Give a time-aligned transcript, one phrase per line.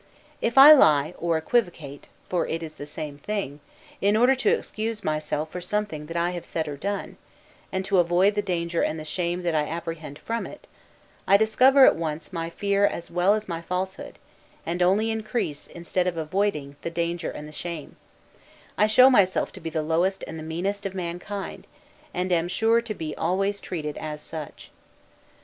[0.41, 3.59] If I lie, or equivocate (for it is the same thing),
[4.01, 7.17] in order to excuse myself for something that I have said or done,
[7.71, 10.65] and to avoid the danger and the shame that I apprehend from it,
[11.27, 14.17] I discover at once my fear as well as my falsehood;
[14.65, 17.95] and only increase, instead of avoiding, the danger and the shame;
[18.79, 21.67] I show myself to be the lowest and the meanest of mankind,
[22.11, 24.71] and am sure to be always treated as such.